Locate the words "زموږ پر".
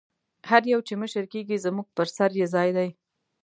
1.65-2.07